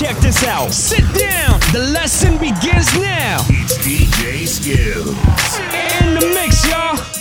[0.00, 0.72] check this out.
[0.72, 3.44] Sit down, the lesson begins now.
[3.50, 5.08] It's DJ Skills.
[6.00, 7.19] In the mix, y'all.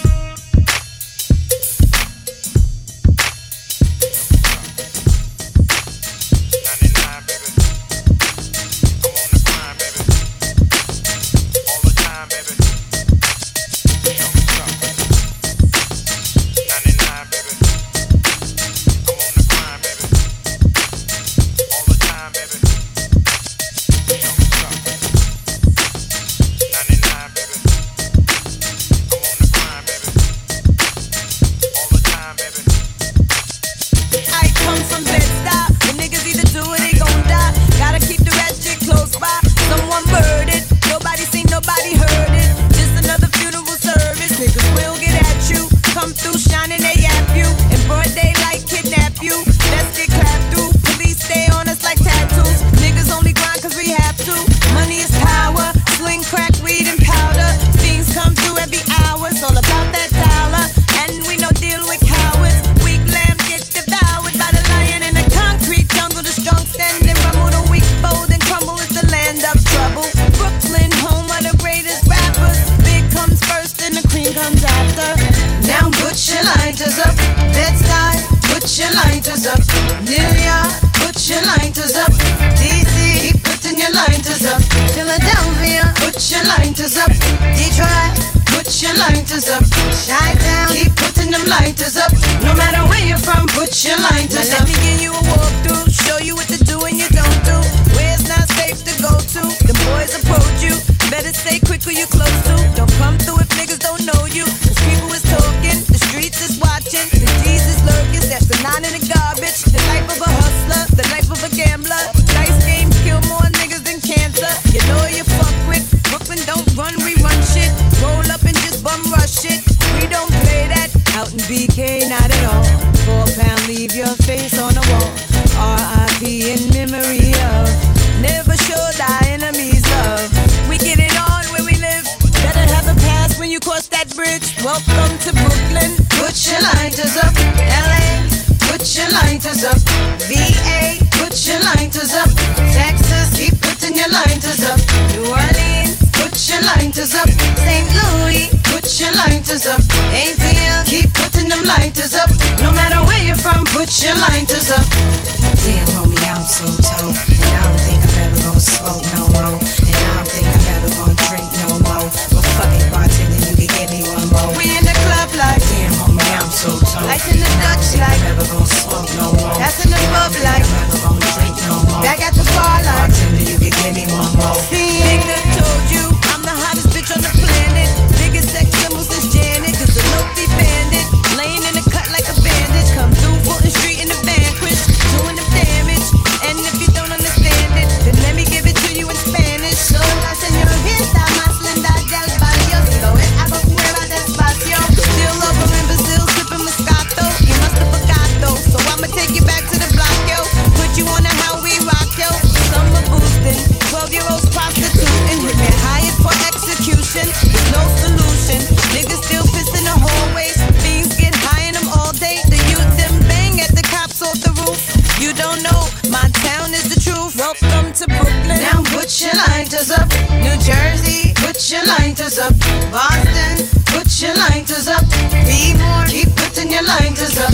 [226.90, 227.49] blind as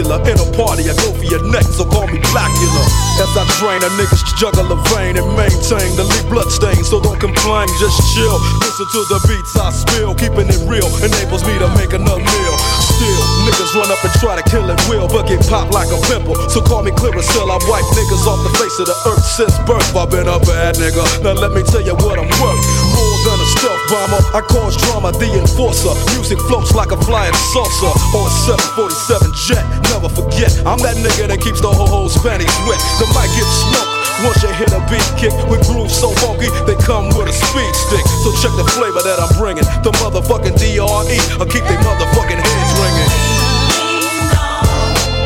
[0.00, 0.20] spectacular.
[0.30, 2.84] In a party, I go for your neck, so call me Blackula.
[3.20, 6.84] As I drain, a niggas juggle a vein and maintain the lead blood stain.
[6.84, 8.36] So don't complain, just chill.
[8.62, 12.56] Listen to the beats I spill, keeping it real enables me to make another meal.
[12.80, 15.98] Still, niggas run up and try to kill it will, but get popped like a
[16.08, 16.36] pimple.
[16.48, 19.84] So call me Clearasil, I wipe niggas off the face of the earth since birth.
[19.96, 21.02] I've been a bad nigga.
[21.24, 22.62] Now let me tell you what I'm worth.
[22.94, 25.92] More than a stealth bomber, I cause drama, the enforcer.
[26.14, 28.32] Music floats like a flying saucer or a
[28.78, 29.79] 747 jet.
[29.90, 32.78] Never forget, I'm that nigga that keeps the whole whole panties wet.
[33.02, 33.90] The mic gets smoked.
[34.22, 37.74] Once you hit a beat kick with grooves so funky, they come with a speed
[37.74, 38.06] stick.
[38.22, 39.66] So check the flavor that I'm bringing.
[39.82, 43.10] The motherfucking DRE, I'll keep they motherfucking heads ringing.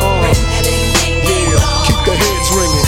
[0.01, 2.87] Uh, yeah, keep the heads ringing.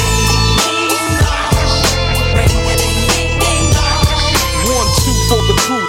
[4.65, 5.85] One, two for the crew,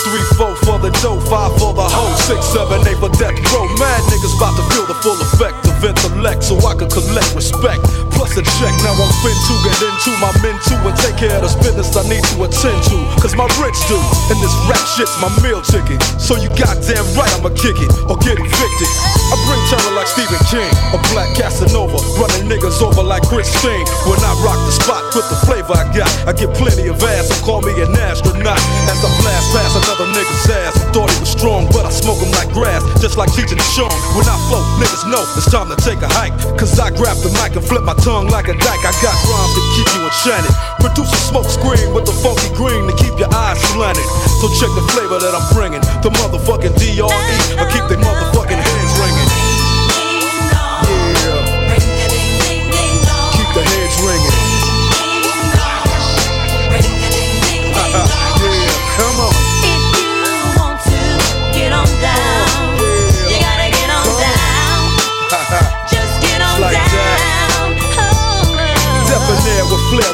[0.67, 3.65] for the dough, five for the hoe, six, seven, eight for death row.
[3.79, 7.96] Mad niggas about to feel the full effect of intellect so I can collect respect.
[8.37, 11.41] A check, now I'm fin to get into my men too and take care of
[11.41, 12.97] this business I need to attend to.
[13.17, 13.97] Cause my rich do,
[14.29, 15.97] and this rap shit's my meal ticket.
[16.21, 18.91] So you goddamn right I'ma kick it or get evicted.
[19.33, 23.89] I bring terror like Stephen King, a black Casanova, running niggas over like Christine.
[24.05, 27.33] When I rock the spot with the flavor I got, I get plenty of ass,
[27.33, 28.61] so call me an astronaut.
[28.85, 32.29] As I blast past another nigga's ass, thought he was strong, but I smoke him
[32.37, 33.89] like grass, just like teaching Sean.
[34.13, 36.37] When I flow, niggas know it's time to take a hike.
[36.53, 38.83] Cause I grab the mic and flip my tongue like a dyke.
[38.83, 40.53] I got rhymes to keep you enchanted.
[40.79, 44.05] Produce a smoke screen with the funky green to keep your eyes slanted.
[44.39, 45.81] So check the flavor that I'm bringing.
[46.03, 48.66] The motherfucking DRE, I keep the motherfucking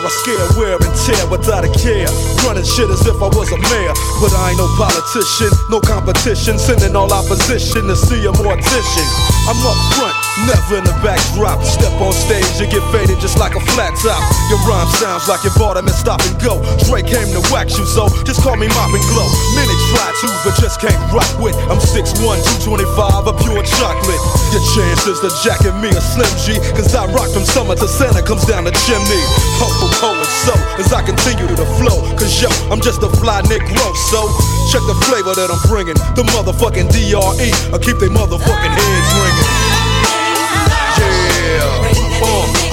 [0.04, 2.12] I scare, wear and tear without a care.
[2.44, 3.96] Running shit as if I was a mayor.
[4.20, 6.60] But I ain't no politician, no competition.
[6.60, 9.08] Sending all opposition to see a mortician.
[9.48, 11.64] I'm up front, never in the backdrop.
[11.66, 14.22] Step on stage, you get faded just like a flat top.
[14.54, 16.62] Your rhyme sounds like you bought them and stop and go.
[16.86, 19.26] Dre came to wax you, so just call me Mop and Glo.
[19.58, 21.58] Many try to, but just can't rock with.
[21.68, 24.22] I'm 6'1, 225, a pure chocolate.
[24.54, 28.22] Your chances to jacket me a Slim G, cause I rock from summer to Santa
[28.22, 29.22] comes down the chimney.
[29.60, 33.02] Ho, ho, ho, and so as I continue to the flow, cause yo, I'm just
[33.02, 34.28] a fly Nick Negro, so
[34.72, 35.96] check the flavor that I'm bringing.
[36.16, 39.53] The motherfucking DRE, I keep they motherfucking heads ringing.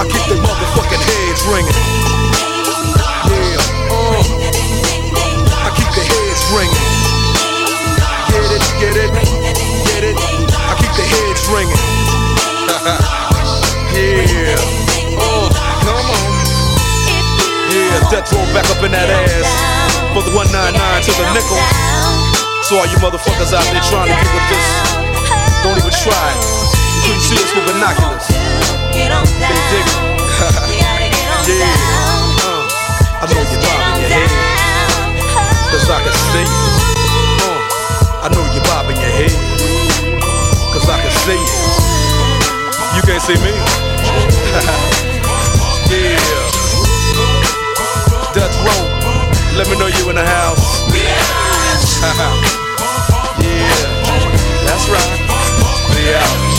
[0.00, 1.76] I keep they motherfucking heads ringing.
[3.29, 3.61] Yeah,
[3.93, 4.17] uh,
[5.61, 6.88] I keep the heads ringing.
[8.32, 10.17] Get it, get it, get it.
[10.56, 11.76] I keep the heads ringing.
[13.93, 14.56] yeah,
[15.20, 15.52] uh,
[15.85, 16.32] come on.
[17.69, 19.53] Yeah, death row back up in that ass
[20.17, 21.61] for the 199 to the nickel.
[22.64, 24.64] So all you motherfuckers out there trying to get with this,
[25.61, 26.25] don't even try.
[26.88, 28.50] You couldn't see us with binoculars.
[28.92, 29.54] Get on down.
[29.54, 29.96] They dig it.
[30.69, 31.62] You gotta get on Yeah.
[31.64, 32.40] down.
[32.42, 32.66] Uh,
[33.20, 34.31] I know you're bobbing your head,
[35.70, 36.46] cause I can see.
[37.44, 39.34] Uh, I know you're bobbing your head,
[40.72, 41.58] cause I can see you.
[42.96, 43.53] You can't see me.
[45.91, 46.19] yeah.
[48.34, 48.82] Death row,
[49.56, 50.82] let me know you in the house.
[53.41, 53.86] yeah,
[54.67, 55.19] that's right.
[55.94, 56.49] We out.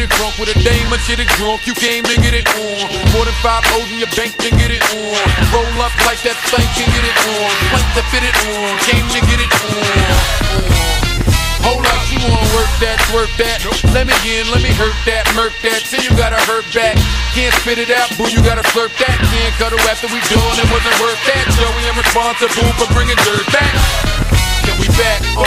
[0.00, 2.48] Get it drunk with a dame and shit it drunk, you came to get it
[2.56, 2.88] on.
[3.12, 5.12] More than five O's in your bank to get it on.
[5.52, 7.52] Roll up like that thing can get it on.
[7.68, 10.40] Plank to fit it on, came to get it on.
[11.68, 13.60] Hold up, you wanna work that, work that.
[13.92, 15.84] Let me in, let me hurt that, murk that.
[15.84, 16.96] Till you gotta hurt back.
[17.36, 19.16] Can't spit it out, boo, you gotta slurp that.
[19.20, 21.44] Can't cut her after we done, it wasn't worth that.
[21.60, 23.76] Joey, I'm responsible for bringing dirt back.
[24.64, 25.20] Can we back?
[25.36, 25.44] Uh,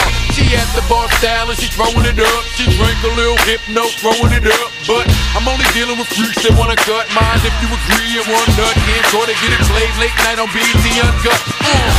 [0.53, 2.41] she at the bar style and she throwing it up.
[2.53, 4.69] She drank a little hypno, throwing it up.
[4.85, 7.41] But I'm only dealing with freaks that wanna cut mine.
[7.41, 10.49] If you agree and one nut, can't try to get it played late night on
[10.53, 11.41] BET Uncut.
[11.57, 11.91] Mm.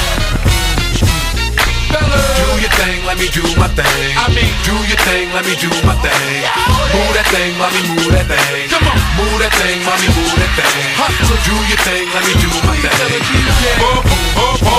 [1.90, 4.14] Fella Do your thing, let me do my thing.
[4.18, 6.42] I mean, do your thing, let me do my thing.
[6.94, 8.70] Move that thing, mommy, move that thing.
[8.70, 10.86] Come on, move that thing, mommy, move that thing.
[10.98, 13.18] Hustle, do your thing, let me do my thing.
[13.82, 14.02] Pump,
[14.38, 14.73] pump, pump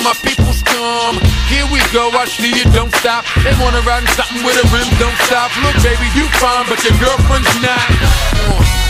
[0.00, 1.20] Can my peoples come?
[1.52, 3.26] Here we go, I see you don't stop.
[3.44, 5.52] They wanna ride in something with a rim, don't stop.
[5.60, 7.84] Look, baby, you fine, but your girlfriend's not.
[8.32, 8.89] Uh.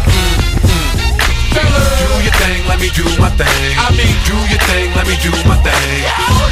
[1.71, 3.71] Do your thing, let me do my thing.
[3.79, 6.03] I mean, do your thing, let me do my thing.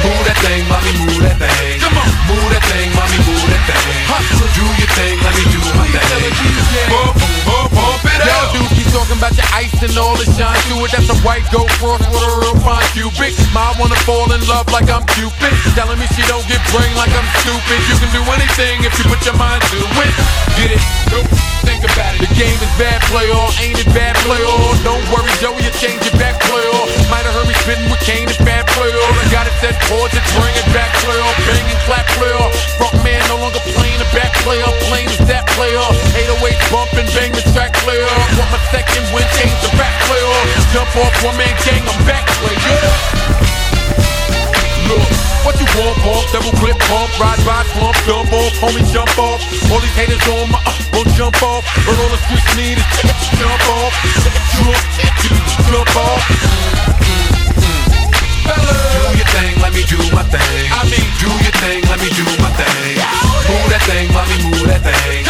[0.04, 1.80] Move that thing, mommy, move that thing.
[1.80, 4.00] Come on, move that thing, mommy, move that thing.
[4.56, 6.32] Do your thing, let me do my thing.
[6.88, 8.89] Pump, pump, pump it out.
[8.90, 10.90] Talking about your ice and all the shine to it.
[10.90, 13.38] That's a white gold cross with a real fine cubic.
[13.54, 15.54] Ma wanna fall in love like I'm Cupid.
[15.78, 17.78] Telling me she don't get brain like I'm stupid.
[17.86, 20.12] You can do anything if you put your mind to it.
[20.58, 20.82] Get it?
[21.14, 21.30] Nope.
[21.62, 22.24] Think about it.
[22.24, 23.52] The game is bad, play all.
[23.60, 24.74] Ain't it bad, play all?
[24.82, 26.88] Don't worry, Joey, you change your back, play all.
[27.12, 29.12] Might have heard me spitting with Kane and bad, play all.
[29.16, 31.34] I got it set chords, just bring it back, play all.
[31.46, 32.50] Bang and clap, play all.
[32.80, 34.74] Front man no longer playing the back, play all.
[34.88, 35.92] Playing is that, play all.
[36.16, 38.24] 808 bumping, bang the track, play all.
[38.40, 40.44] Want my second win, change the back, play all.
[40.72, 42.88] Jump off one man gang, I'm back, play all.
[44.88, 45.04] Look,
[45.44, 49.40] what you want, pump, double clip, pump, ride, ride, slump, jump off, homie, jump off.
[49.68, 51.62] All these haters on my, uh, gon' jump off.
[51.84, 52.88] But all the streets need is
[53.36, 53.92] jump off,
[54.24, 54.80] jump,
[55.68, 56.24] jump off.
[58.50, 60.64] Do your thing, let me do my thing.
[60.72, 62.96] I mean, do your thing, let me do my thing.
[63.46, 65.29] Move that thing, mommy, move that thing.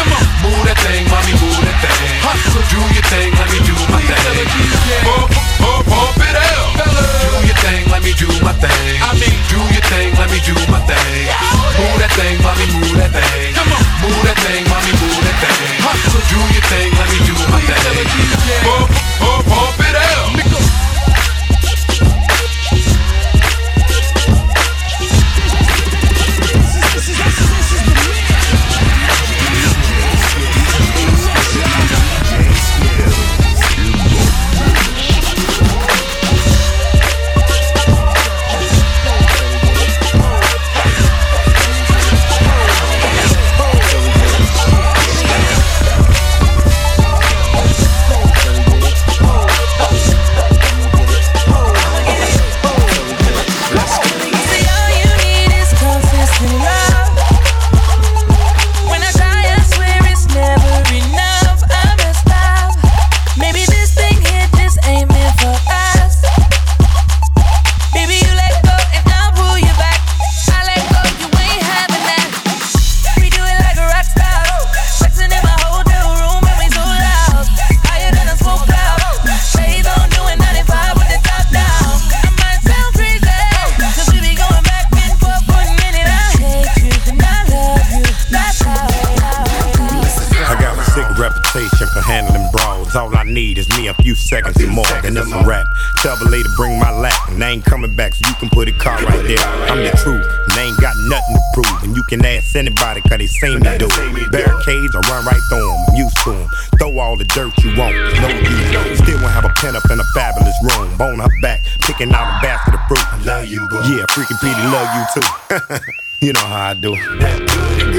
[116.21, 117.90] You know how I do.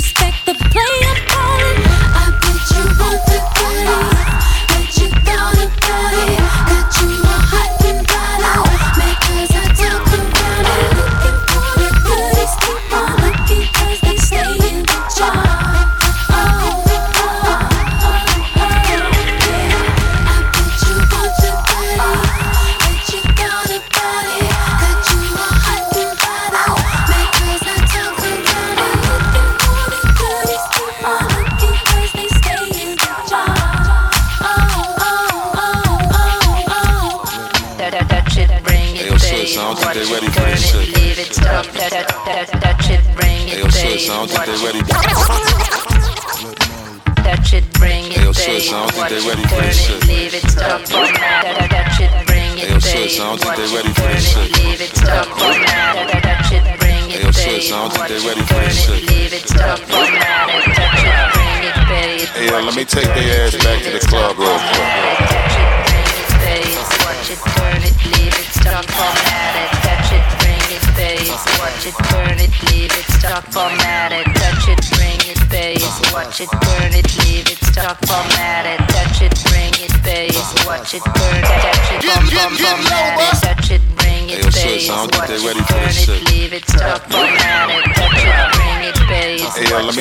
[0.00, 0.49] Respect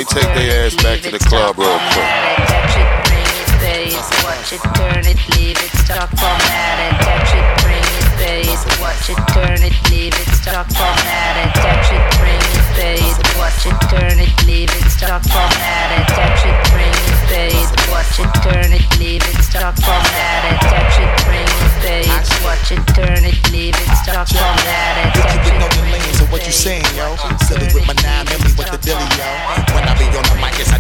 [0.10, 2.29] take their ass back to the club real quick.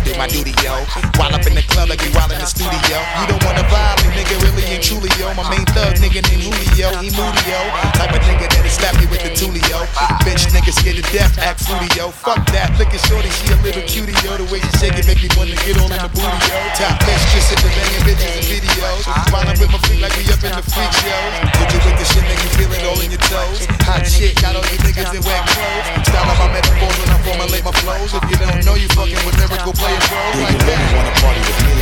[0.09, 0.73] Do my duty, yo.
[1.21, 2.97] While up in the club, like we while in the studio.
[3.21, 5.29] You don't wanna vibe, nigga, really and truly, yo.
[5.37, 7.61] My main thug, nigga named Julio, he moody, yo.
[7.93, 9.85] Type of nigga that'll slap you with the tulio.
[10.25, 12.09] Bitch, nigga scared to death, act fruity, yo.
[12.09, 14.33] Fuck that, look at shorty, she a little cutie, yo.
[14.39, 16.57] The way she shake it make me wanna get on in the booty, yo.
[16.73, 19.03] Top bitch, just at the banging bitches and videos.
[19.29, 21.21] While I'm with my freak like we up in the freak show.
[21.61, 23.67] Hit you with the shit, make you feel it all in your toes.
[23.85, 25.85] Hot shit, got all you niggas in wet clothes.
[26.09, 28.09] Style of my metaphors when I formulate my flows.
[28.15, 30.19] If you don't know, you fucking with lyrical players, bro.
[30.39, 30.79] Like that.
[30.79, 31.75] You wanna party with me?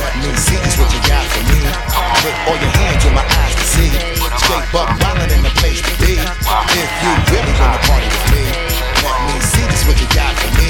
[0.00, 1.60] Let me see just what you got for me.
[2.24, 3.90] Put all your hands in my eyes to see.
[4.40, 6.16] Straight buck wildin' in the place to be.
[6.16, 8.44] If you really wanna party with me,
[9.04, 10.68] let me see just what you got for me.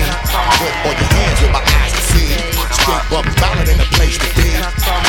[0.59, 2.60] Put all your hands with my eyes to see.
[2.71, 4.47] Straight buck wildin' in the place to be.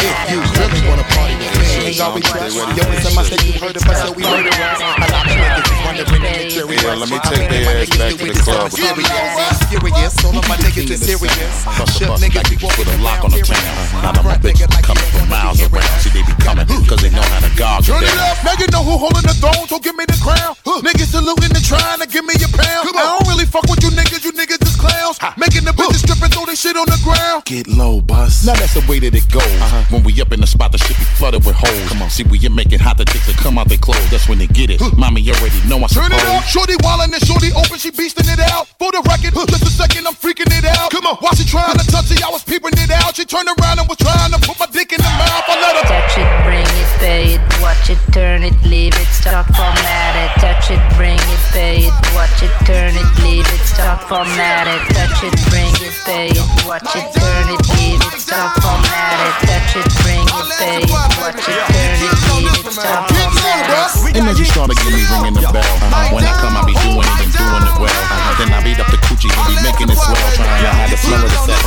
[0.01, 2.57] If you really wanna party with me, ain't we trust.
[2.57, 4.81] Yo, it's a that you heard of us, so we murder us.
[4.81, 6.81] A lot of niggas is wondering they curious.
[6.81, 8.71] Yeah, let me take their ass back to the club.
[8.71, 10.13] Serious, furious.
[10.25, 11.53] All of my niggas is serious.
[11.97, 13.61] Shook niggas be walking a lock on the town.
[14.01, 16.01] Now them bitches coming from miles around.
[16.01, 18.67] See, they be coming cause they know how to guard Turn it up, now you
[18.73, 20.57] know who holding the throne, so give me the crown.
[20.81, 22.89] Niggas saluting and trying to give me a pound.
[22.97, 25.21] I don't really fuck with you niggas, you niggas is clowns.
[25.37, 27.45] Making the bitches strip and throw they shit on the ground.
[27.51, 28.47] Get low, bus.
[28.47, 29.43] Now that's the way that it goes.
[29.43, 29.83] Uh-huh.
[29.91, 31.83] When we up in the spot, the shit be flooded with holes.
[31.91, 34.07] Come on, see, we get making hot the chicks that come out they clothes.
[34.07, 34.79] That's when they get it.
[34.95, 38.23] Mommy you already know I Turn it up, shorty wildin' and shorty open, she beastin'
[38.31, 38.71] it out.
[38.79, 40.95] For the record, just a second, I'm freaking it out.
[40.95, 43.19] Come on, while she trying to touch it, I was peeping it out.
[43.19, 45.43] She turned around and was trying to put my dick in the mouth.
[45.43, 45.83] I let her.
[45.91, 47.43] Touch it, bring it, pay it.
[47.59, 50.31] Watch it, turn it, leave it, stop, format it.
[50.39, 51.95] Touch it, bring it, pay it.
[52.15, 54.79] Watch it, turn it, leave it, stop, format it.
[54.95, 56.47] Touch it, bring it, pay it.
[56.63, 59.41] Watch it, turn it, leave it, stop, format.
[59.41, 60.85] Touch it, bring it, pay.
[60.91, 63.71] Watch it, turn it, leave it, stop, format.
[64.11, 65.63] And then you started get me ringing the bell.
[66.11, 68.03] When I come, I be doing it and doing it well.
[68.37, 70.19] Then I beat up the coochie and be making it swell.
[70.35, 71.60] Trying to hide the smell of the set,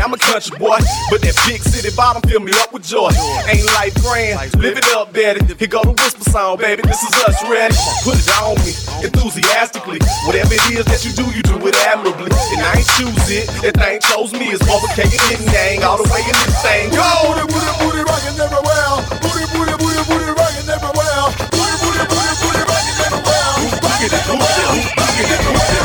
[0.00, 0.80] Yeah, I'm a country boy,
[1.12, 3.12] but that big city bottom fill me up with joy.
[3.52, 5.44] Ain't life grand, live it up, daddy.
[5.44, 6.80] Here go the whisper song, baby.
[6.88, 7.76] This is us ready.
[8.00, 8.72] Put it on me
[9.04, 10.00] enthusiastically.
[10.24, 12.32] Whatever it is that you do, you do it admirably.
[12.32, 14.48] And I ain't choose it, that thing chose me.
[14.56, 16.96] It's overtaking it gang all the way in this thing.
[16.96, 17.04] Go.
[17.36, 19.04] booty, booty, booty, rockin' everywhere.
[19.20, 21.28] Booty, booty, booty, booty, rockin' everywhere.
[21.52, 23.48] Booty, booty, booty, booty, rockin' everywhere.
[23.60, 24.24] Who's rockin' it?
[24.32, 25.79] Who's rockin' Who's it?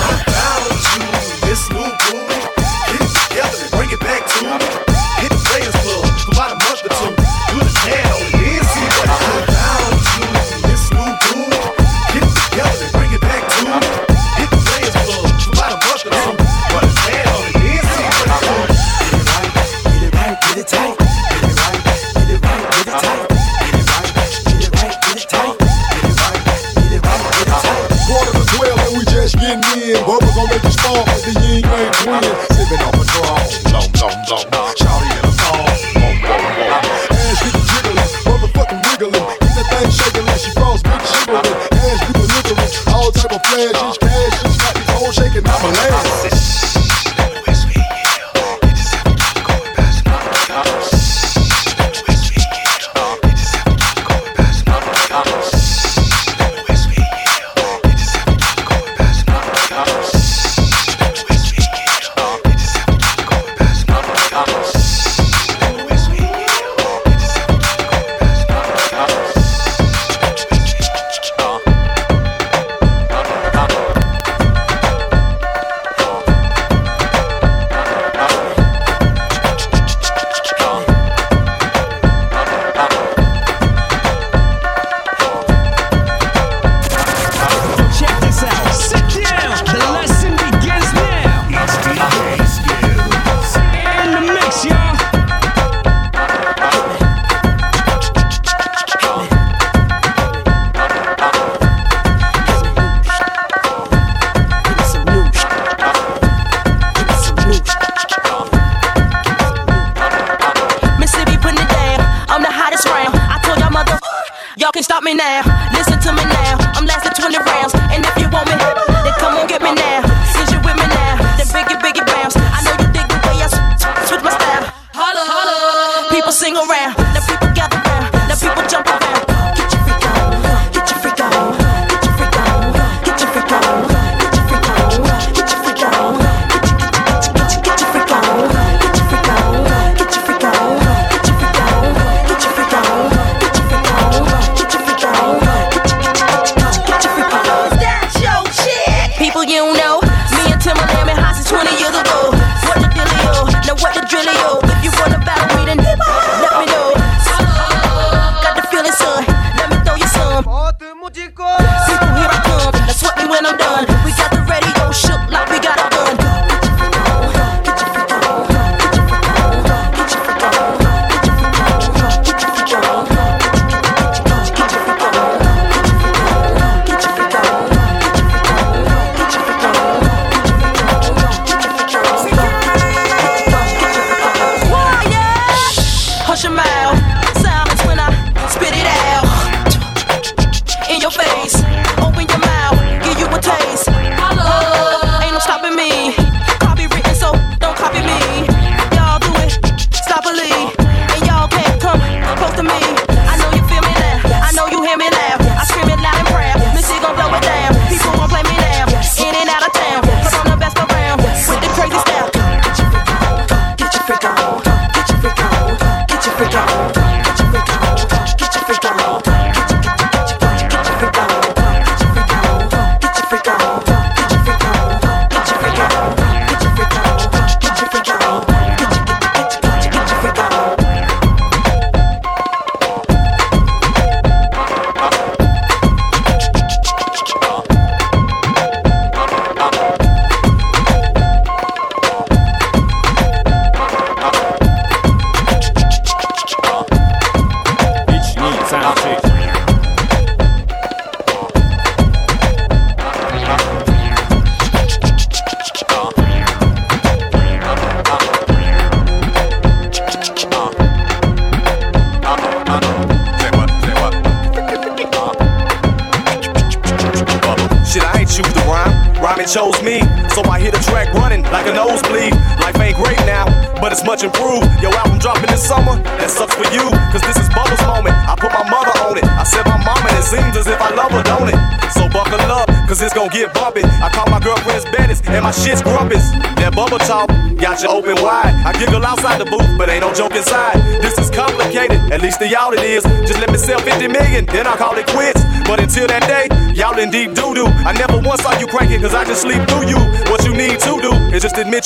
[42.87, 46.34] All type of flashes, cash, just got me cold shaking, I'm a lad.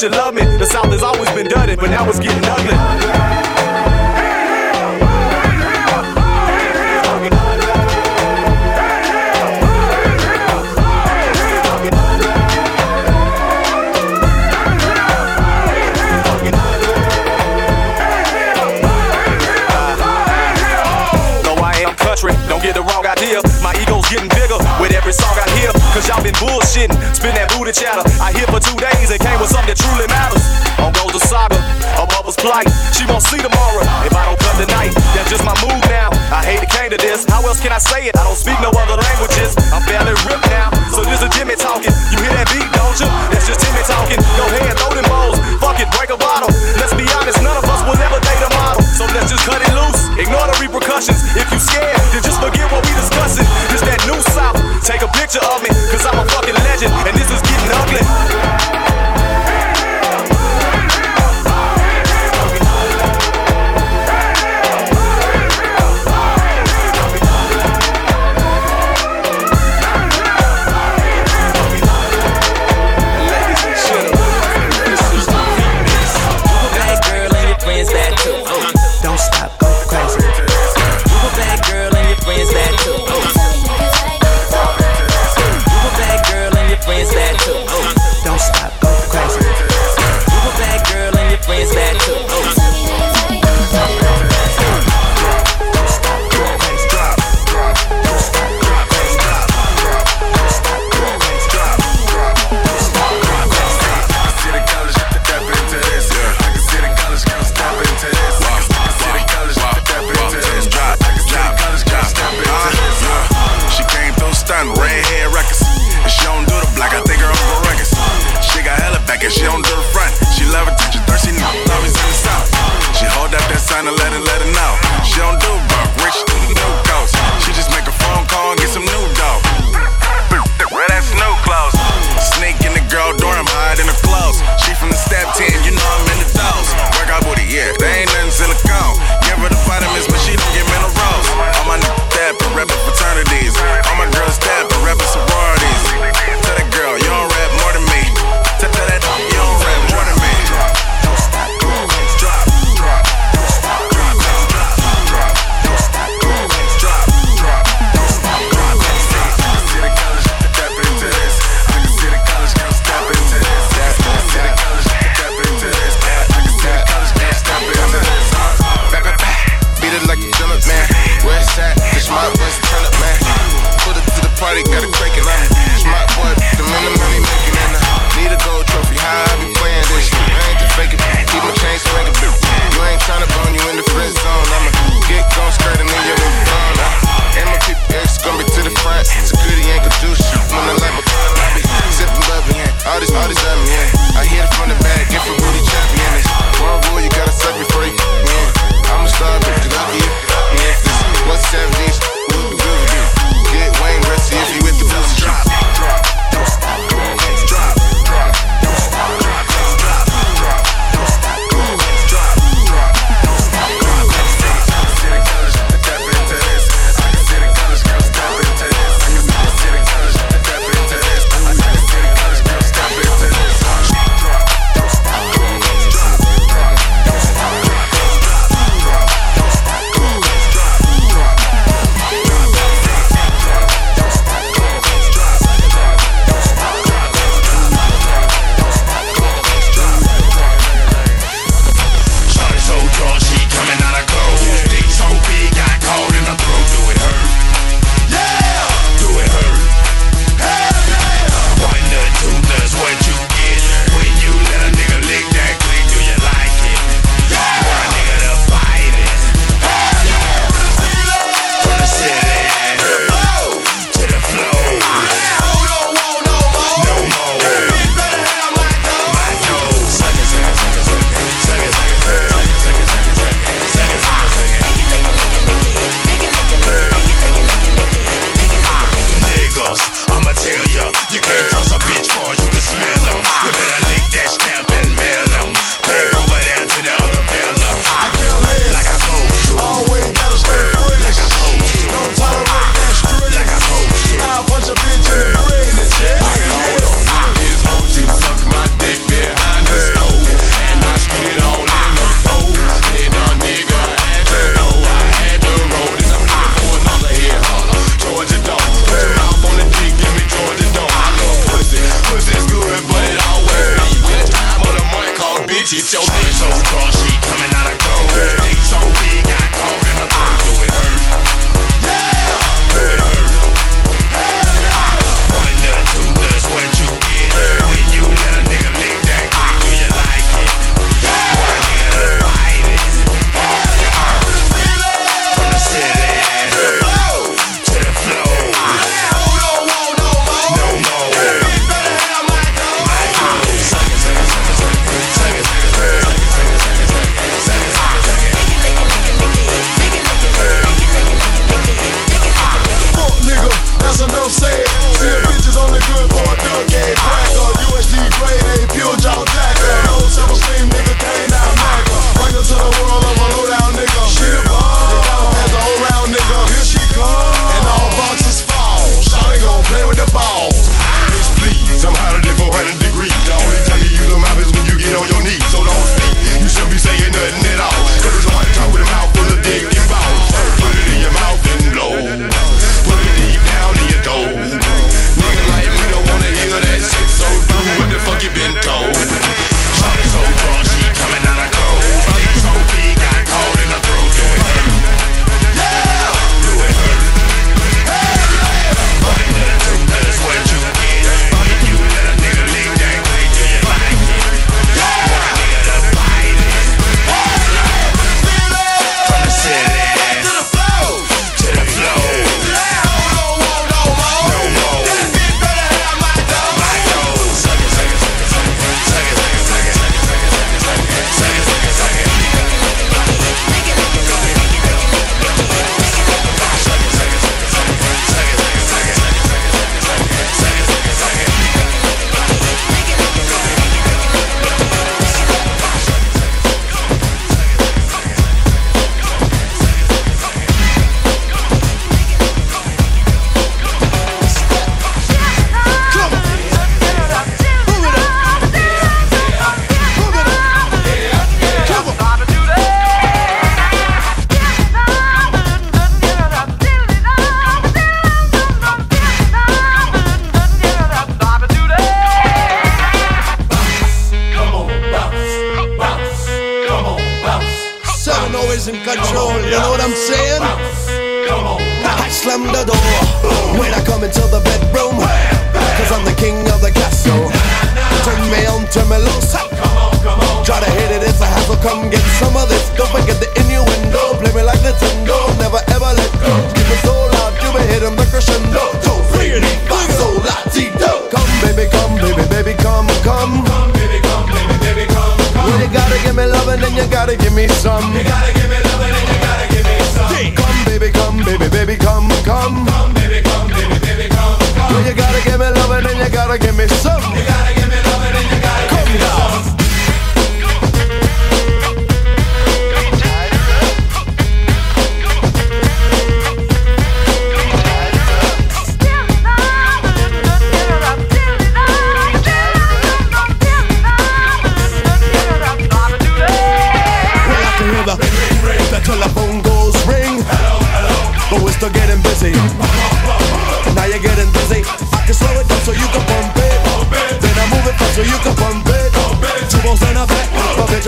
[0.01, 0.41] you love me.
[0.57, 0.88] The South
[37.59, 38.17] else can I say it?
[38.17, 38.78] I don't speak no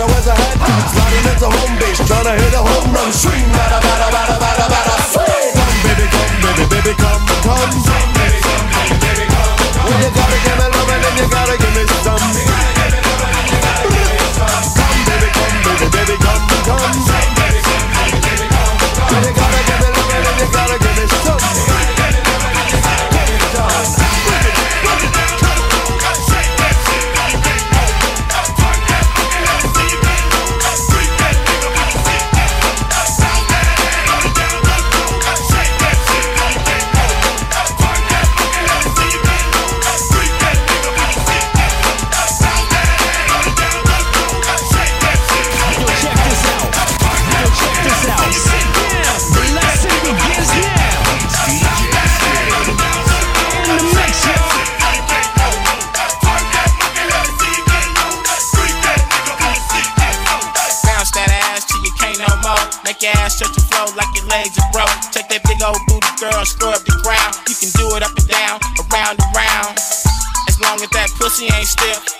[0.01, 0.57] show as a hat.
[0.93, 3.11] Sliding into home base, trying to hit a home run.
[3.13, 4.80] Swing, bada, bada, bada, bada, bada.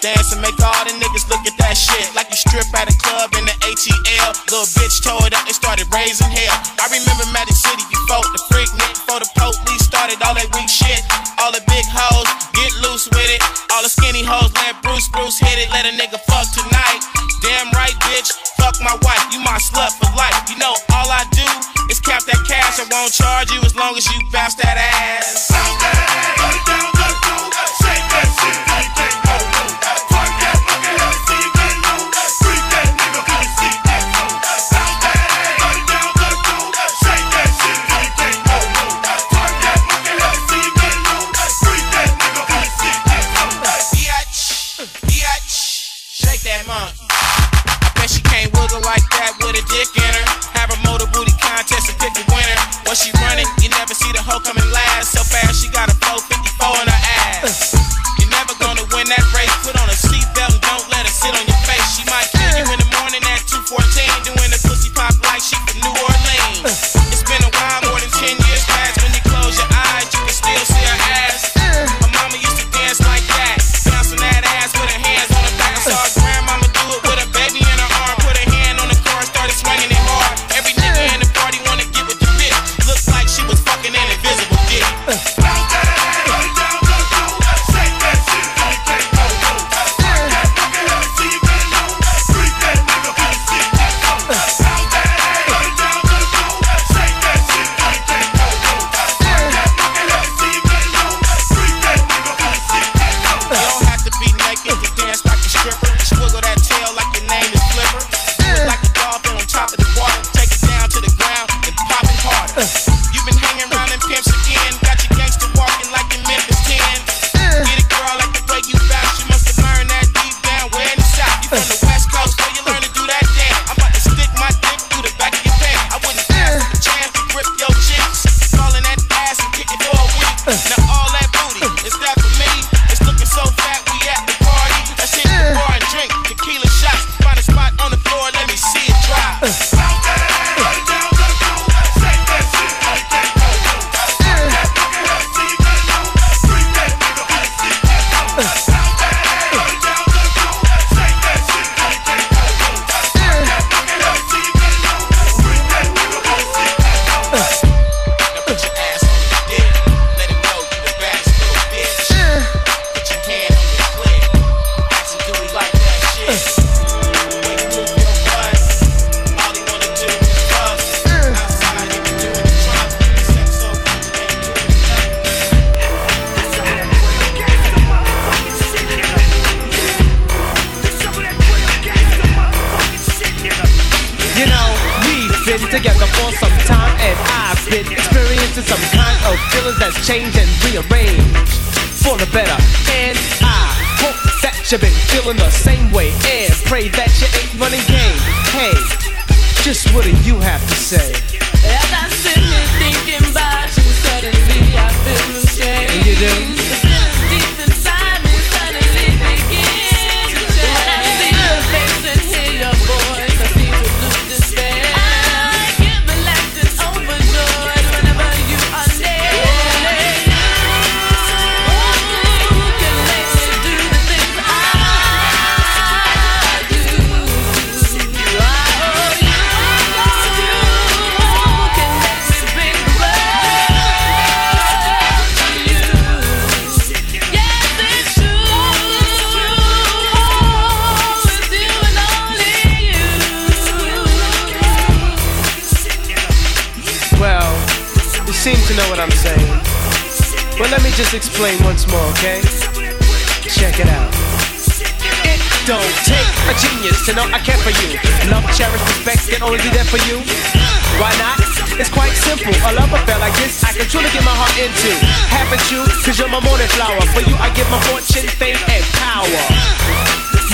[0.01, 1.00] dance and make all the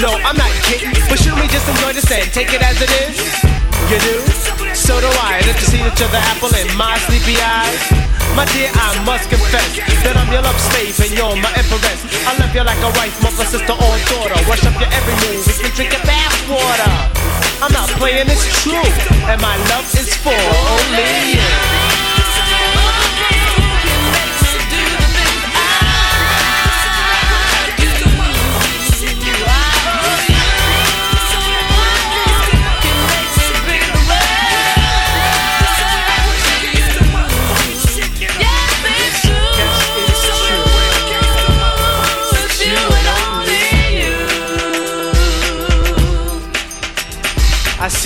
[0.07, 0.95] No, I'm not kidding.
[1.11, 3.19] But shouldn't we just enjoy the and take it as it is?
[3.91, 4.23] You do?
[4.71, 5.43] So do I.
[5.43, 7.75] Don't you see each other apple in my sleepy eyes?
[8.31, 9.67] My dear, I must confess
[10.07, 12.07] that I'm your love slave and you're my empress.
[12.23, 14.39] I love you like a wife, mother, sister, or daughter.
[14.47, 16.93] Wash up your every move, we drink your bath water.
[17.59, 18.79] I'm not playing, it's true,
[19.27, 21.86] and my love is for only you.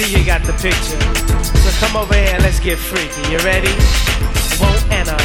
[0.01, 0.99] See you got the picture.
[1.61, 3.21] So come over here let's get freaky.
[3.31, 3.73] You ready?
[4.57, 5.17] One and a,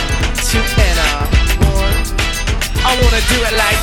[0.48, 1.10] two and a,
[1.64, 1.96] one.
[2.84, 3.80] I wanna do it like.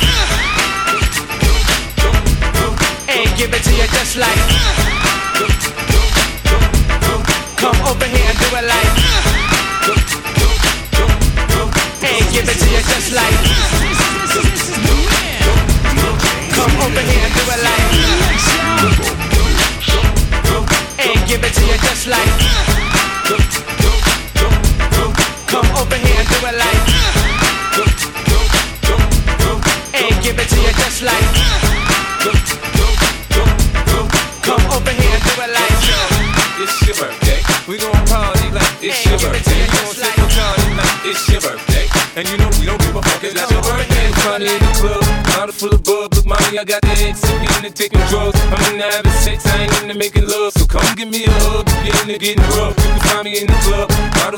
[3.09, 4.41] And give it to you just like.
[7.57, 8.93] Come over here and do it like.
[12.09, 13.37] And give it to you just like.
[16.57, 19.22] Come over here and do it like.
[21.34, 22.29] Give it to you just like.
[25.49, 26.86] Come over here and do it like.
[29.97, 31.25] And give it to you just like.
[34.43, 35.73] Come over here and do it like.
[36.61, 37.41] It's your birthday.
[37.67, 39.57] We gon' party like it's your birthday.
[39.57, 41.89] We gon' take a party like it's your birthday.
[42.15, 44.11] And you know we don't give a fuck, it's not your birthday.
[44.21, 45.01] Party in the club,
[45.34, 46.13] bottle full of bug.
[46.13, 48.38] Look, mommy, I got the ex, I'm into taking drugs.
[48.54, 50.54] I'm into having sex, I ain't into making love.
[50.54, 52.78] So come give me a hug, if you're into getting rough.
[52.78, 53.89] You can find me in the club,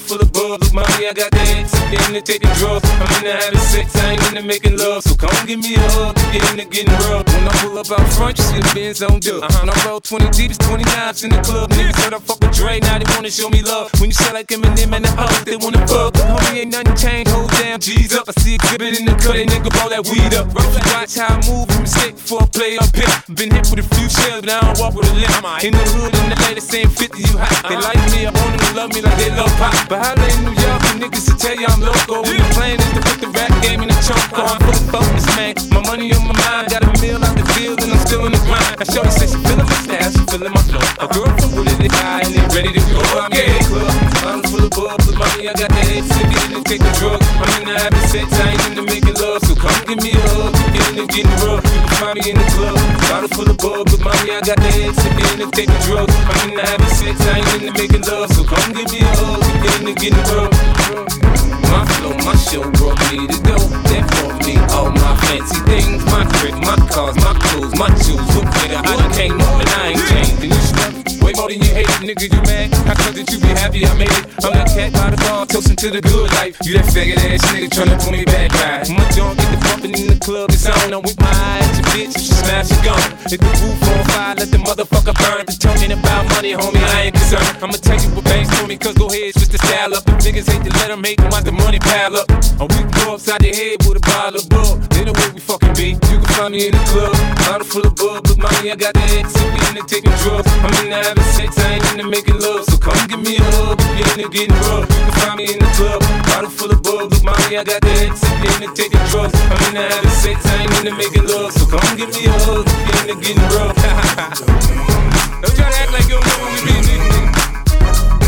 [0.06, 0.62] full of bug.
[0.62, 2.86] Look, mommy, I got the ex, I'm into taking drugs.
[2.86, 5.04] I'm in into having sex, I ain't into making love.
[5.04, 7.26] So come give me a hug, you're into getting rough.
[7.26, 9.44] When I pull up out front, you see the Benz on dub.
[9.44, 9.66] Uh-huh.
[9.66, 11.70] When I roll 20 deep, it's 29s in the club.
[11.72, 13.90] Niggas heard I fuck with Dre, now they wanna show me love.
[14.00, 16.14] When you sell like Eminem and the hoes, they wanna fuck.
[16.14, 18.30] Homie, ain't nothing changed, hold down, G's up.
[18.30, 20.54] I see Xzibit in the cut, they nigga roll that weed up.
[20.54, 23.10] Watch how I move, mistake before I play up here.
[23.34, 25.34] Been hit with a few shells, but I don't walk with a limp.
[25.66, 27.50] In the hood, in the lady saying 50, you hot.
[27.66, 27.90] They uh-huh.
[27.90, 29.95] like me, I want them to love me like they love pop.
[29.96, 32.28] But they in New York, the niggas to tell you I'm loco.
[32.28, 34.28] When the plan is to put the rap game in the choke.
[34.36, 35.56] I'm full of focus, man.
[35.72, 38.36] My money on my mind, got a meal out the field, and I'm still in
[38.36, 38.76] the grind.
[38.76, 40.84] Now, Shorty says she feeling my style, she feeling my flow.
[41.00, 43.00] A girl from Wooded, high, and they ready to go.
[43.24, 43.96] I'm in the club,
[44.28, 47.24] I'm full of with money, I got the head sick, and take the drug.
[47.40, 50.20] I'm in the having sex, I ain't into making love, so come give me a
[50.36, 50.52] hug.
[50.76, 52.76] Get in the getting rough, you can find me in the club.
[53.08, 53.56] Bottle full of
[53.88, 56.12] with mommy, I got the head sick, and take the drug.
[56.12, 59.12] I'm in the having sex, I ain't into making love, so come give me a
[59.24, 59.40] hug.
[59.64, 61.65] Get in the getting rough.
[61.76, 63.60] My flow, my show brought me to go.
[63.92, 68.24] That brought me all my fancy things, my crib, my cars, my clothes, my shoes.
[68.32, 70.40] Look, nigga, I came up and I ain't changed.
[70.40, 72.32] And you way more than you hate nigga.
[72.32, 72.72] You mad?
[72.88, 74.24] How come that you be happy I made it?
[74.46, 76.56] I'm that cat by the bar, toasting to the good life.
[76.64, 78.88] You that faggot ass nigga tryna pull me back, right?
[78.88, 80.94] My junk get the bumping in the club, it's on.
[80.94, 83.04] I'm with my eyes, your bitch, she smash, she gone.
[83.28, 85.44] Hit the roof on fire, let the motherfucker burn.
[85.50, 87.58] The talking about money, homie, I ain't concerned.
[87.60, 90.08] I'ma tell you what Banks told me, cause go ahead, switch the style up.
[90.08, 92.30] If niggas hate to let them hate, watch the money pile up.
[92.30, 94.78] And we can go upside the head with a bottle of bub.
[94.94, 97.12] Then the way we fucking be, you can find me in the club.
[97.44, 100.48] Bottle full of bub, Look, mommy, I got the head sippy in the taking drugs.
[100.62, 102.64] I'm in the having sex, I ain't into making love.
[102.70, 104.86] So come give me a hug if you're into getting rough.
[104.86, 106.00] You can find me in the club.
[106.30, 109.34] Bottle full of bub, look, mommy, I got the head sippy in the taking drugs.
[109.50, 111.50] I'm in the having sex, I ain't into making love.
[111.58, 113.76] So come give me a hug if you're into getting rough.
[115.42, 117.20] don't try to act like you don't know what we be, nigga.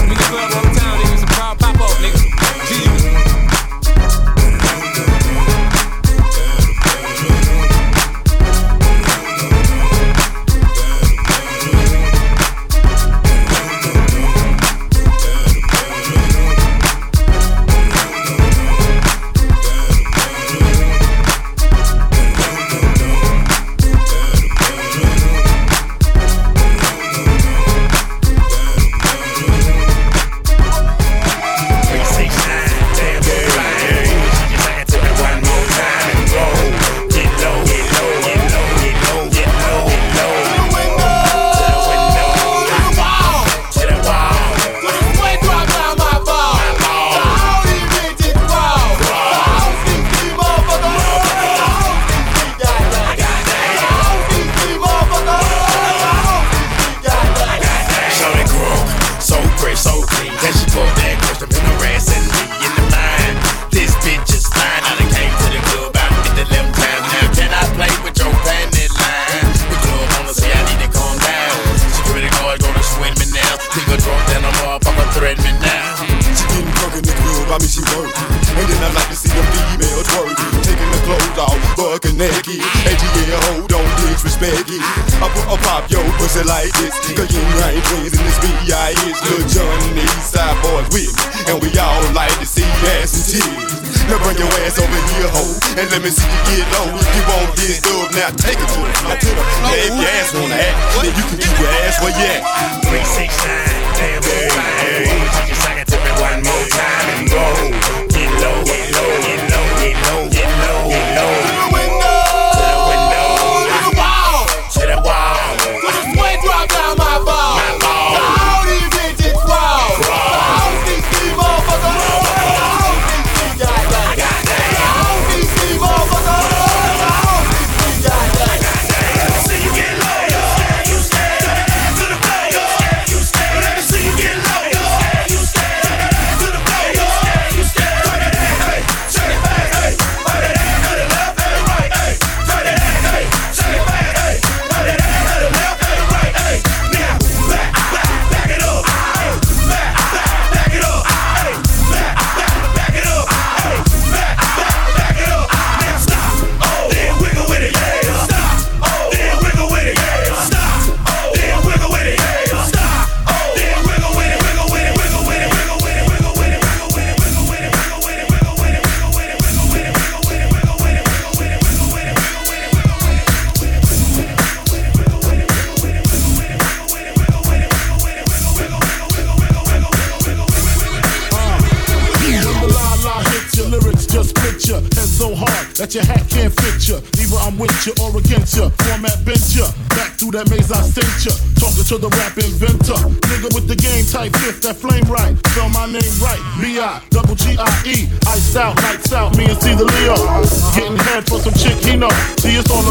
[0.09, 1.21] We just love all the time, nigga.
[1.21, 2.16] some a proud pop up, nigga.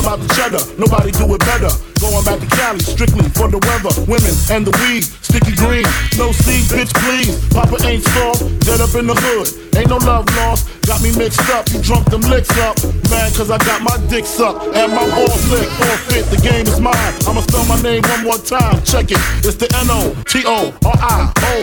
[0.07, 1.67] about the cheddar, nobody do it better.
[1.99, 5.83] Going back to Cali, strictly for the weather, women and the weed, sticky green,
[6.15, 7.35] no seeds, bitch please.
[7.51, 10.71] Papa ain't soft, dead up in the hood, ain't no love lost
[11.07, 12.77] me mixed up, you drunk them licks up.
[13.11, 15.71] Man, cause I got my dick sucked and my balls licked.
[15.73, 17.15] Forfeit, the game is mine.
[17.27, 19.21] I'ma spell my name one more time, check it.
[19.45, 21.57] It's the N O T O R I O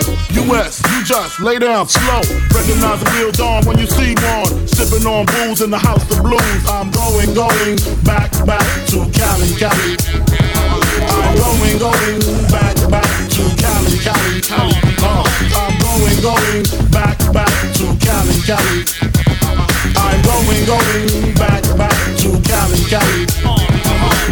[0.43, 0.81] U S.
[0.91, 2.21] You just lay down slow.
[2.53, 4.67] Recognize the real dawn when you see one.
[4.67, 6.63] Sipping on booze in the house of blues.
[6.67, 9.97] I'm going, going back, back to Cali, Cali.
[11.03, 12.21] I'm going, going
[12.51, 14.77] back, back to Cali, Cali, Cali.
[15.03, 15.23] Uh,
[15.57, 19.12] I'm going, going back, back to Cali, Cali.
[19.95, 23.27] I'm going, going back, back to Cali, Cali.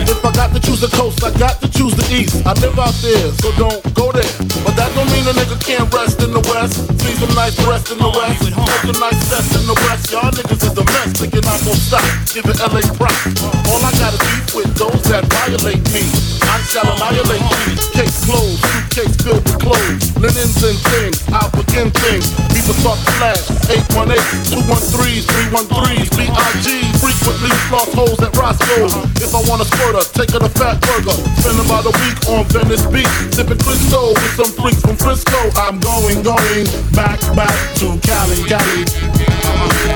[0.08, 2.45] If I got to choose the coast, I got to choose the east.
[2.45, 4.28] I live out there, so don't go there.
[4.66, 6.78] But that don't mean a nigga can't rest in the west.
[7.02, 8.41] See some nice rest in the west.
[8.41, 10.12] Take some nice rest in the west.
[10.12, 11.18] Y'all niggas is the best.
[11.22, 13.30] Thinking I'm gonna stop, give it LA props.
[13.70, 16.04] All I gotta beef with those that violate me.
[16.49, 17.74] I shall annihilate me.
[17.95, 20.04] Case closed, suitcase filled with clothes.
[20.18, 22.28] Linens and things, I'll begin things.
[22.52, 23.45] People start to flash.
[23.72, 26.67] 818, 213, 313s, B.I.G.
[27.01, 28.93] Frequently floss holes at Roscoe's.
[29.17, 31.17] If I want a squirter, take her to Fatburger.
[31.41, 35.39] Spend about a week on Venice Beach, sipping Crisco with some freaks from Frisco.
[35.57, 38.85] I'm going, going back, back to Cali, Cali.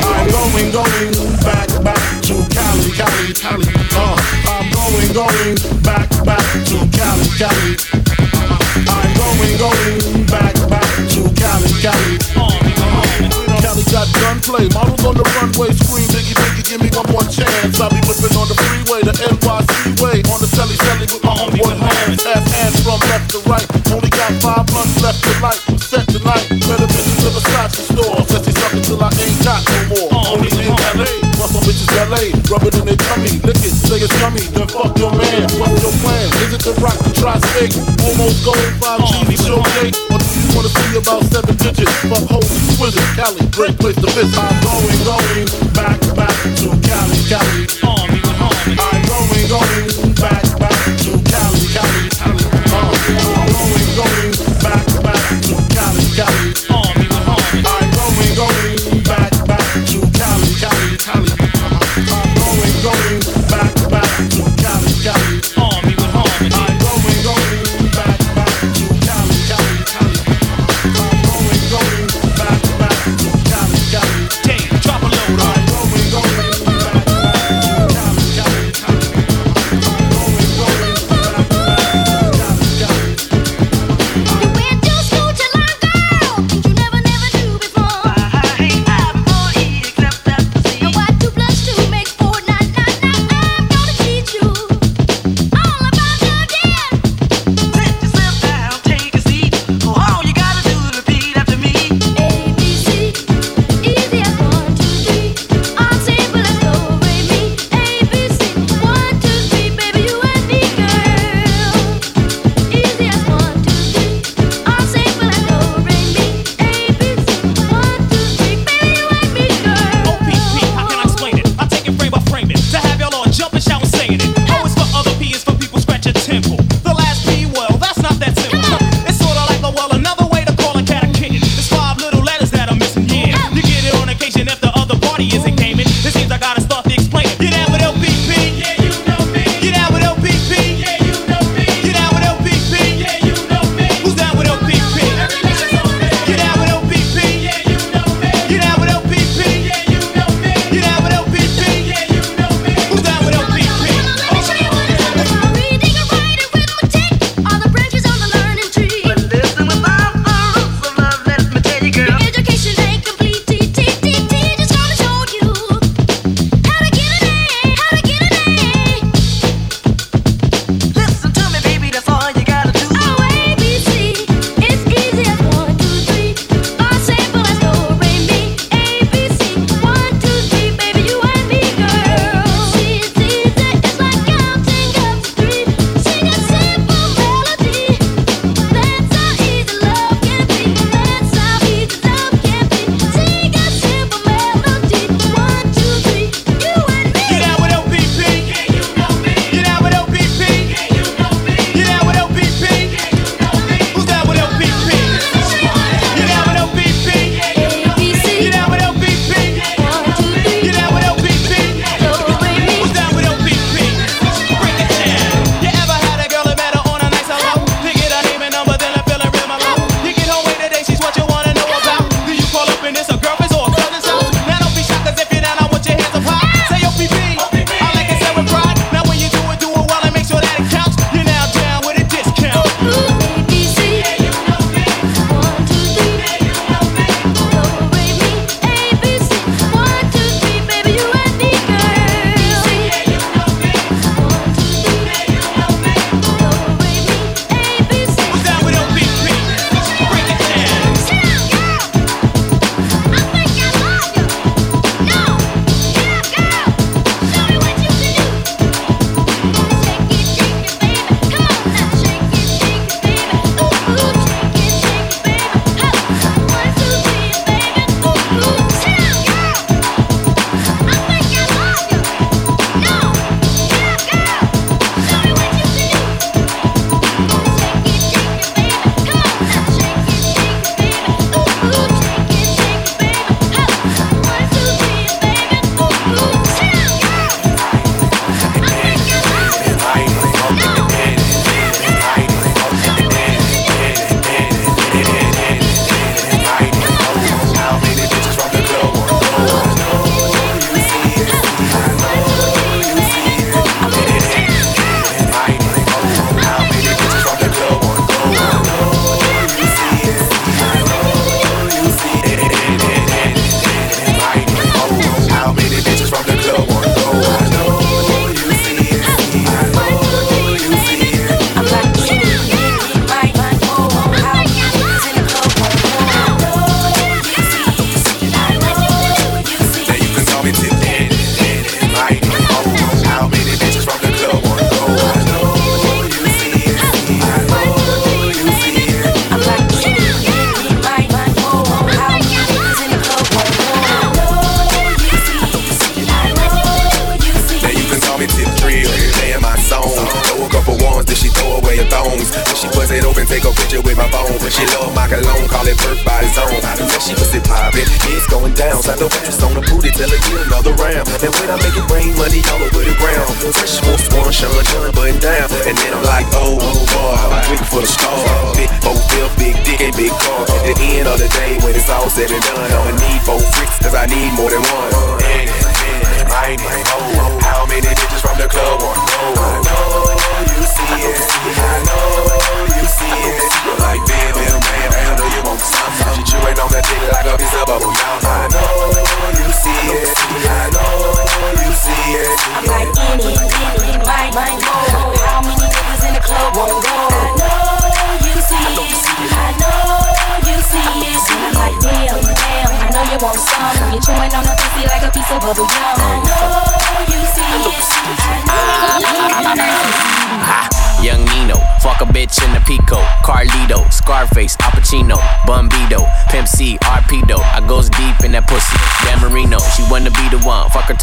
[0.01, 1.13] I'm going, going
[1.45, 3.69] back, back to Cali, Cali, Cali.
[3.93, 4.17] Uh,
[4.49, 7.77] I'm going, going back, back to Cali, Cali.
[8.89, 12.17] I'm going, going back, back to Cali, Cali.
[12.33, 12.64] Uh
[13.95, 17.79] got gunplay, models on the runway scream, Biggie, Biggie, give me one more chance.
[17.79, 21.31] I'll be whipping on the freeway, the NYC way, on the celly celly with my
[21.31, 23.63] own hands, half hands from left to right.
[23.95, 26.43] Only got five months left to life, set tonight.
[26.67, 30.11] Better bitches to the Versace store, says she suckin' till I ain't got no more.
[30.27, 30.51] Only
[32.05, 35.49] LA, rub it in their tummy, lick it, say it's yummy, then fuck your man.
[35.57, 36.27] What's your plan?
[36.45, 37.73] Is it to rock the tri-state?
[38.05, 39.97] Almost gold, 5G to show date?
[40.13, 41.91] Or do you wanna see about seven digits?
[42.05, 44.37] Fuck holy exquisite, Cali, great place to visit.
[44.37, 47.65] I'm going, going back, back to Cali, Cali.
[47.81, 50.04] I'm going, going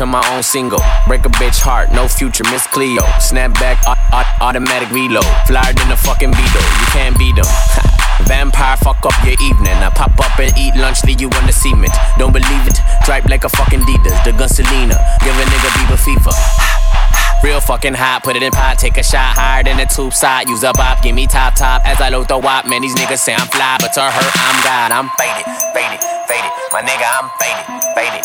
[0.03, 0.83] to my own single.
[1.07, 3.07] Break a bitch heart, no future, Miss Cleo.
[3.23, 5.27] Snap back, au- au- automatic reload.
[5.47, 7.47] Flyer than a fucking Beetle, you can't beat them.
[8.27, 9.79] Vampire, fuck up your evening.
[9.79, 11.95] I pop up and eat lunch, leave you on the cement.
[12.19, 14.19] Don't believe it, dripe like a fucking Adidas.
[14.27, 16.35] The gun Selena, give a nigga Bieber fever.
[17.47, 20.49] Real fucking hot, put it in pot, take a shot higher than the tube side.
[20.49, 22.67] Use a bop, give me top top as I load the wop.
[22.67, 24.91] Man, these niggas say I'm fly, but to her, I'm God.
[24.91, 26.53] I'm faded, faded, faded.
[26.75, 28.23] My nigga, I'm faded, faded,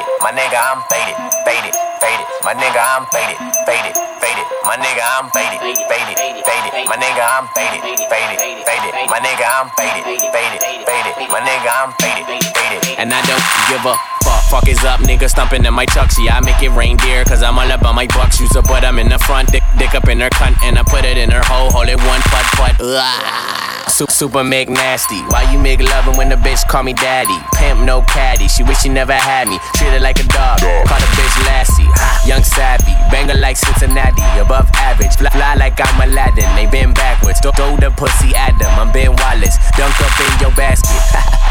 [0.00, 0.22] faded.
[0.22, 2.26] My nigga, I'm faded, faded, faded.
[2.44, 3.36] My nigga, I'm faded,
[3.66, 4.46] faded, faded.
[4.64, 6.88] My nigga, I'm faded, faded, faded.
[6.88, 8.92] My nigga, I'm faded, faded, faded.
[9.10, 11.14] My nigga, I'm faded, faded, faded.
[11.30, 12.98] My nigga, I'm faded, faded.
[12.98, 13.94] And I don't give a
[14.24, 14.42] fuck.
[14.50, 16.10] Fuck is up, nigga stumping in my truck.
[16.10, 18.40] See, I make it reindeer, cause I'm all about my bucks.
[18.40, 20.82] Use a butt, I'm in the front, dick, dick up in her cunt, and I
[20.82, 22.76] put it in her hole, hold it one putt putt.
[22.80, 23.69] Ugh.
[23.90, 25.20] Su- Super make nasty.
[25.28, 27.36] Why you make loving when the bitch call me daddy?
[27.58, 28.48] Pimp no caddy.
[28.48, 29.58] She wish she never had me.
[29.76, 30.60] Treat her like a dog.
[30.60, 31.88] Call the bitch Lassie.
[32.26, 32.92] Young savvy.
[33.10, 34.22] Banger like Cincinnati.
[34.40, 35.12] Above average.
[35.16, 36.48] Fly, fly like I'm Aladdin.
[36.56, 37.40] They been backwards.
[37.40, 38.70] Throw, throw the pussy at them.
[38.78, 39.56] I'm Ben Wallace.
[39.76, 40.96] Dunk up in your basket.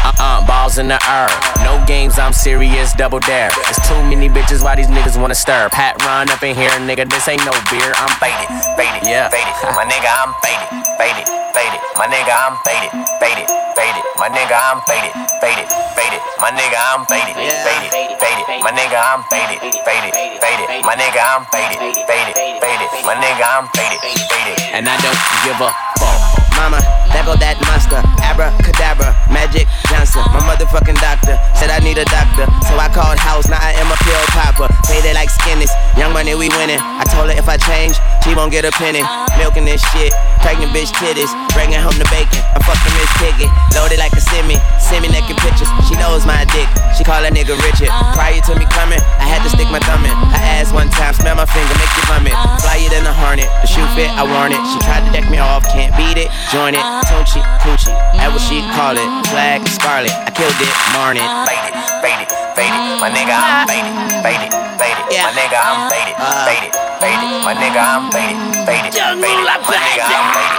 [0.04, 0.46] uh-uh.
[0.46, 1.28] Balls in the air.
[1.62, 2.18] No games.
[2.18, 2.92] I'm serious.
[2.94, 3.50] Double dare.
[3.68, 4.64] It's too many bitches.
[4.64, 5.68] Why these niggas wanna stir?
[5.70, 7.08] Pat run up in here, nigga.
[7.08, 7.92] This ain't no beer.
[8.00, 8.48] I'm faded.
[8.74, 9.06] Faded.
[9.06, 9.28] Yeah.
[9.28, 9.54] Faded.
[9.76, 10.68] My nigga, I'm faded.
[10.98, 11.26] Faded.
[11.54, 11.80] Faded.
[11.98, 12.90] My nigga, I'm faded.
[13.18, 13.46] Faded.
[13.74, 14.04] Faded.
[14.16, 15.12] My nigga, I'm faded.
[15.42, 15.66] Faded.
[15.98, 16.20] Faded.
[16.38, 17.34] My nigga, I'm faded.
[17.34, 17.90] Faded.
[17.90, 18.62] Faded.
[18.62, 19.58] My nigga, I'm faded.
[19.58, 20.14] Faded.
[20.14, 20.84] Faded.
[20.86, 21.78] My nigga, I'm faded.
[22.06, 22.34] Faded.
[22.62, 22.88] Faded.
[23.02, 23.98] My nigga, I'm faded.
[23.98, 24.56] Faded.
[24.74, 25.89] And I don't give fuck.
[26.60, 28.04] Mama, there go that monster.
[28.20, 30.20] Abracadabra, Magic Johnson.
[30.28, 32.44] My motherfucking doctor said I need a doctor.
[32.68, 34.68] So I called house, now I am a pill popper.
[34.84, 35.72] Paid it like skinnies.
[35.96, 36.76] Young money, we winning.
[36.76, 39.00] I told her if I change, she won't get a penny.
[39.40, 40.12] Milking this shit.
[40.44, 41.32] Pregnant bitch titties.
[41.56, 42.44] Bringing home the bacon.
[42.52, 43.48] I'm fucking Miss Piggy.
[43.72, 44.60] Loaded like a semi.
[44.76, 45.72] Semi naked pictures.
[45.88, 46.68] She knows my dick.
[46.92, 47.88] She call that nigga Richard.
[48.12, 50.12] Prior to me coming, I had to stick my thumb in.
[50.12, 52.36] I asked one time, smell my finger, make you vomit.
[52.60, 53.48] Fly it in a hornet.
[53.64, 54.60] The shoe fit, I want it.
[54.68, 56.28] She tried to deck me off, can't beat it.
[56.50, 56.82] Join it.
[57.06, 57.94] Tunchi, coochie.
[58.18, 59.06] That what she call it.
[59.30, 60.10] Flag, scarlet.
[60.10, 60.66] I killed it.
[60.90, 61.22] Marn it.
[61.46, 62.26] Faded, faded,
[62.58, 62.98] faded.
[62.98, 65.06] My nigga, I'm faded, faded, faded.
[65.14, 67.30] My nigga, I'm faded, uh, faded, faded.
[67.46, 68.34] My nigga, I'm faded,
[68.66, 69.30] faded, faded.
[69.30, 70.50] My nigga, I'm faded, faded,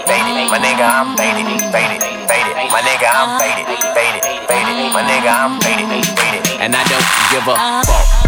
[0.00, 0.40] faded.
[0.48, 1.44] My nigga, I'm faded,
[1.76, 2.72] faded, faded.
[2.72, 4.92] My nigga, I'm faded, faded, faded.
[4.96, 6.40] My nigga, I'm faded, faded.
[6.56, 8.21] And I don't give a fuck.